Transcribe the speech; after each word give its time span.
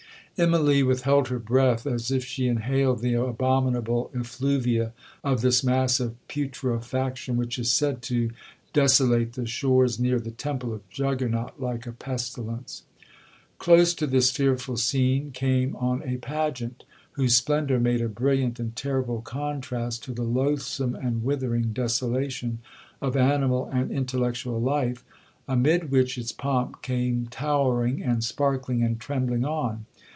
'Immalee 0.37 0.81
withheld 0.87 1.27
her 1.27 1.37
breath, 1.37 1.85
as 1.85 2.09
if 2.09 2.25
she 2.25 2.47
inhaled 2.47 3.01
the 3.01 3.13
abominable 3.13 4.09
effluvia 4.15 4.91
of 5.23 5.41
this 5.41 5.63
mass 5.63 5.99
of 5.99 6.15
putrefaction, 6.27 7.37
which 7.37 7.59
is 7.59 7.71
said 7.71 8.01
to 8.01 8.31
desolate 8.73 9.33
the 9.33 9.45
shores 9.45 9.99
near 9.99 10.19
the 10.19 10.31
temple 10.31 10.73
of 10.73 10.89
Juggernaut, 10.89 11.59
like 11.59 11.85
a 11.85 11.91
pestilence. 11.91 12.81
'Close 13.59 13.93
to 13.93 14.07
this 14.07 14.31
fearful 14.31 14.77
scene, 14.77 15.29
came 15.29 15.75
on 15.75 16.01
a 16.01 16.17
pageant, 16.17 16.85
whose 17.11 17.35
splendour 17.37 17.79
made 17.79 18.01
a 18.01 18.09
brilliant 18.09 18.59
and 18.59 18.75
terrible 18.75 19.21
contrast 19.21 20.03
to 20.05 20.11
the 20.11 20.23
loathsome 20.23 20.95
and 20.95 21.23
withering 21.23 21.71
desolation 21.71 22.57
of 22.99 23.15
animal 23.15 23.69
and 23.71 23.91
intellectual 23.91 24.59
life, 24.59 25.05
amid 25.47 25.91
which 25.91 26.17
its 26.17 26.31
pomp 26.31 26.81
came 26.81 27.27
towering, 27.29 28.01
and 28.01 28.23
sparkling, 28.23 28.81
and 28.81 28.99
trembling 28.99 29.45
on. 29.45 29.85